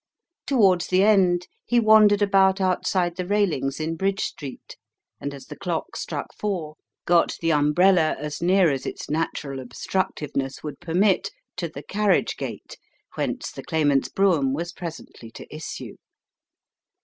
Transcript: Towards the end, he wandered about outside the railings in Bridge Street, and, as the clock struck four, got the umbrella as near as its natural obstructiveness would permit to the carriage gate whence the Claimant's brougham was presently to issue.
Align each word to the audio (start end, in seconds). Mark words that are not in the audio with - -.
Towards 0.47 0.87
the 0.87 1.03
end, 1.03 1.47
he 1.63 1.79
wandered 1.79 2.23
about 2.23 2.59
outside 2.59 3.17
the 3.17 3.27
railings 3.27 3.79
in 3.79 3.95
Bridge 3.97 4.21
Street, 4.21 4.75
and, 5.19 5.31
as 5.31 5.45
the 5.45 5.55
clock 5.55 5.95
struck 5.95 6.33
four, 6.33 6.75
got 7.05 7.37
the 7.39 7.51
umbrella 7.51 8.15
as 8.17 8.41
near 8.41 8.71
as 8.71 8.87
its 8.87 9.11
natural 9.11 9.59
obstructiveness 9.59 10.63
would 10.63 10.79
permit 10.79 11.29
to 11.57 11.69
the 11.69 11.83
carriage 11.83 12.35
gate 12.35 12.77
whence 13.13 13.51
the 13.51 13.61
Claimant's 13.61 14.09
brougham 14.09 14.55
was 14.55 14.73
presently 14.73 15.29
to 15.33 15.45
issue. 15.55 15.97